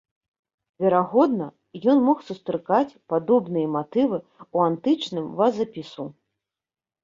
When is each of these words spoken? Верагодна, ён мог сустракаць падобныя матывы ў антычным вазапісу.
Верагодна, 0.85 1.47
ён 1.93 1.97
мог 2.07 2.17
сустракаць 2.31 2.97
падобныя 3.15 3.67
матывы 3.77 4.17
ў 4.21 4.57
антычным 4.73 5.25
вазапісу. 5.39 6.11